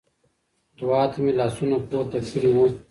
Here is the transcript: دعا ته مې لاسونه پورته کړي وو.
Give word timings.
دعا 0.79 1.01
ته 1.11 1.17
مې 1.23 1.31
لاسونه 1.39 1.77
پورته 1.89 2.17
کړي 2.31 2.49
وو. 2.55 2.65